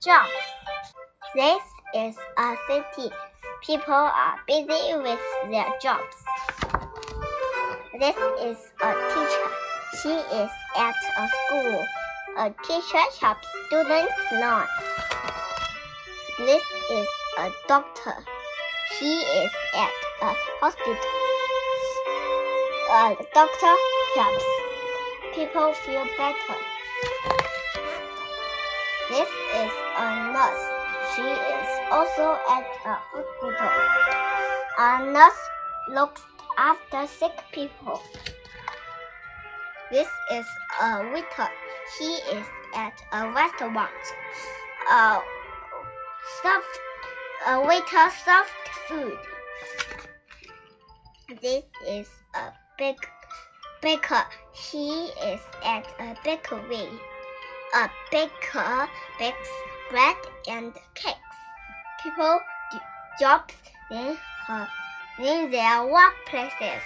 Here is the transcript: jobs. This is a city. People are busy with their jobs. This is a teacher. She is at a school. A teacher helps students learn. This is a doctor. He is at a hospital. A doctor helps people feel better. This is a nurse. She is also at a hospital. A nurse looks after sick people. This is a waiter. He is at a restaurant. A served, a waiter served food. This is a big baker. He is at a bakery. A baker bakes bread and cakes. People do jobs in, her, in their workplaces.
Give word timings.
jobs. 0.00 0.30
This 1.34 1.62
is 1.94 2.16
a 2.38 2.54
city. 2.68 3.10
People 3.64 3.94
are 3.94 4.36
busy 4.46 4.94
with 4.96 5.20
their 5.50 5.66
jobs. 5.82 6.16
This 7.98 8.16
is 8.40 8.56
a 8.80 8.92
teacher. 9.10 9.48
She 10.02 10.10
is 10.10 10.50
at 10.76 10.94
a 11.18 11.28
school. 11.28 11.84
A 12.38 12.54
teacher 12.62 13.04
helps 13.20 13.48
students 13.66 14.12
learn. 14.32 14.66
This 16.38 16.62
is 16.92 17.08
a 17.38 17.50
doctor. 17.66 18.14
He 19.00 19.12
is 19.12 19.50
at 19.74 19.90
a 20.22 20.32
hospital. 20.60 20.94
A 22.90 23.16
doctor 23.34 23.74
helps 24.14 24.44
people 25.34 25.72
feel 25.72 26.06
better. 26.16 27.47
This 29.08 29.28
is 29.54 29.72
a 29.96 30.32
nurse. 30.32 30.64
She 31.14 31.22
is 31.22 31.68
also 31.90 32.36
at 32.50 32.66
a 32.84 32.94
hospital. 33.08 33.70
A 34.78 35.12
nurse 35.12 35.42
looks 35.88 36.22
after 36.58 37.06
sick 37.06 37.32
people. 37.50 38.02
This 39.90 40.08
is 40.30 40.46
a 40.82 41.10
waiter. 41.10 41.48
He 41.98 42.12
is 42.36 42.46
at 42.74 42.92
a 43.12 43.30
restaurant. 43.30 44.04
A 44.92 45.20
served, 46.42 46.74
a 47.46 47.60
waiter 47.66 48.10
served 48.24 48.50
food. 48.88 49.18
This 51.40 51.64
is 51.86 52.08
a 52.34 52.52
big 52.76 52.96
baker. 53.80 54.24
He 54.52 55.06
is 55.24 55.40
at 55.64 55.86
a 55.98 56.14
bakery. 56.22 56.90
A 57.74 57.90
baker 58.10 58.88
bakes 59.18 59.50
bread 59.90 60.16
and 60.48 60.72
cakes. 60.94 61.18
People 62.02 62.40
do 62.72 62.78
jobs 63.20 63.54
in, 63.90 64.16
her, 64.46 64.68
in 65.18 65.50
their 65.50 65.84
workplaces. 65.84 66.80